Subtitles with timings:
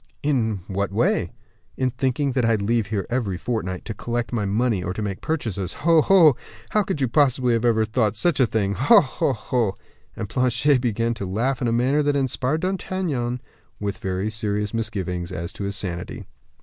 [0.23, 1.31] "In what way?"
[1.77, 5.21] "In thinking that I leave here every fortnight, to collect my money or to make
[5.21, 5.73] purchases.
[5.85, 6.35] Ho, ho!
[6.71, 8.73] how could you possibly have thought such a thing?
[8.73, 9.75] Ho, ho, ho!"
[10.15, 13.41] And Planchet began to laugh in a manner that inspired D'Artagnan
[13.79, 16.25] with very serious misgivings as to his sanity.